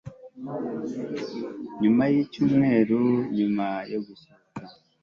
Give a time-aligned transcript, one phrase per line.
[1.81, 3.01] nyuma y'icyumweru
[3.37, 4.61] nyuma yo gusohoka